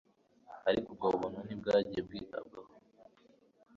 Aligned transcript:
ariko 0.69 0.89
ubwo 0.91 1.07
buntu 1.17 1.39
ntibwagiye 1.45 2.01
bwitabwaho 2.07 2.73